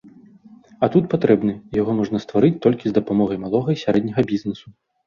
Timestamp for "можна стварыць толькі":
1.99-2.85